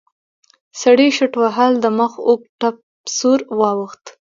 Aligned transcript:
سړي 0.81 1.07
شټوهل 1.17 1.71
د 1.79 1.85
مخ 1.97 2.13
اوږد 2.27 2.47
ټپ 2.59 2.75
سور 3.17 3.39
واوښت. 3.59 4.03